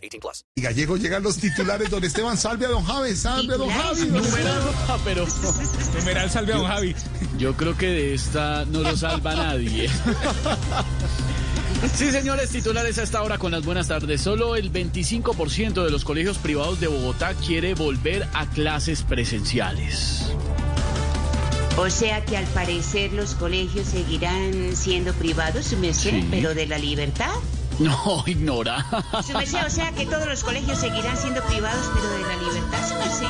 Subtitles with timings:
[0.00, 0.44] 18 plus.
[0.56, 1.90] Y Gallego llegan los titulares.
[1.90, 4.06] Don Esteban, salve a don Javi, salve a don Javi.
[4.06, 4.58] don Esteban.
[4.88, 5.26] Ah, pero
[5.98, 6.94] Numeral salve a don Javi.
[7.38, 9.88] yo creo que de esta no lo salva nadie.
[11.94, 14.20] Sí, señores, titulares a esta hora con las buenas tardes.
[14.20, 20.26] Solo el 25% de los colegios privados de Bogotá quiere volver a clases presenciales.
[21.78, 26.28] O sea que al parecer los colegios seguirán siendo privados, su merced, Sí.
[26.30, 27.32] pero de la libertad.
[27.88, 28.84] No, ignora.
[29.26, 32.88] Su merced, o sea que todos los colegios seguirán siendo privados, pero de la libertad,
[32.88, 33.26] su merced.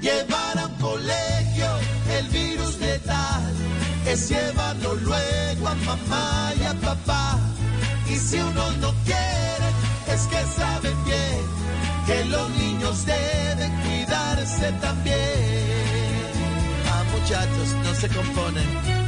[0.00, 1.66] Llevar a un colegio
[2.18, 3.52] el virus letal
[4.06, 7.38] es llevarlo luego a mamá y a papá.
[8.08, 9.68] Y si uno no quiere,
[10.06, 11.42] es que saben bien
[12.06, 15.18] que los niños deben cuidarse también.
[16.90, 19.07] Ah, muchachos, no se componen.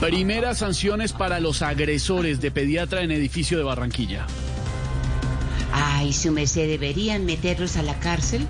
[0.00, 4.26] Primeras sanciones para los agresores de pediatra en edificio de Barranquilla.
[5.72, 8.46] Ay, su merced, deberían meterlos a la cárcel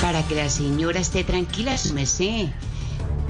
[0.00, 2.48] para que la señora esté tranquila, su merced.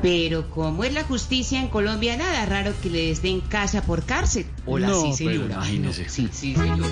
[0.02, 4.46] Pero como es la justicia en Colombia, nada raro que les den casa por cárcel.
[4.66, 5.54] Hola, No, sí, pero señora.
[5.54, 5.54] No.
[5.54, 6.08] imagínese.
[6.08, 6.90] Sí, sí, señor.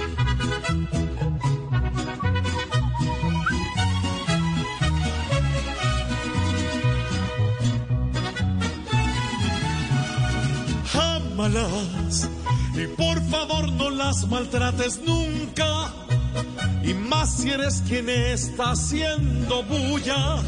[12.74, 15.92] Y por favor no las maltrates nunca.
[16.82, 20.42] Y más si eres quien está haciendo bulla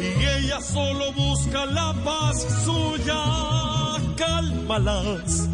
[0.00, 4.04] y ella solo busca la paz suya.
[4.16, 5.48] Cálmalas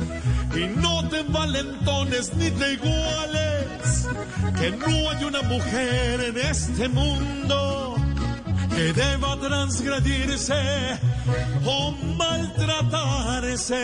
[0.54, 4.08] y no te valentones ni te iguales.
[4.58, 8.01] Que no hay una mujer en este mundo
[8.74, 10.54] que deba transgredirse
[11.64, 13.82] o maltratarse.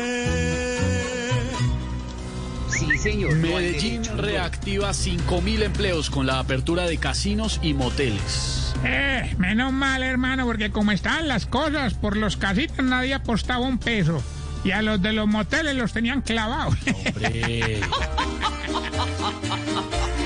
[2.71, 3.34] Sí, señor.
[3.37, 8.75] Medellín reactiva 5.000 empleos con la apertura de casinos y moteles.
[8.84, 13.78] Eh, menos mal, hermano, porque como estaban las cosas, por los casitos nadie apostaba un
[13.78, 14.22] peso.
[14.65, 16.76] Y a los de los moteles los tenían clavados.
[17.06, 17.81] Hombre.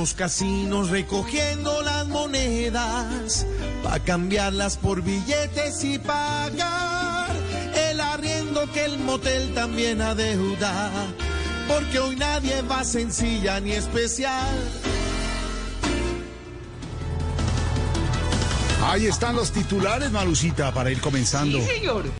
[0.00, 3.46] Los casinos recogiendo las monedas
[3.82, 7.36] para cambiarlas por billetes y pagar
[7.74, 10.90] el arriendo que el motel también adeuda.
[11.68, 14.56] Porque hoy nadie va sencilla ni especial.
[18.82, 21.58] Ahí están los titulares, Malucita, para ir comenzando.
[21.58, 22.19] Sí, señor.